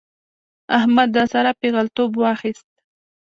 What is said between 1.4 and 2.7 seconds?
پېغلتوب واخيست.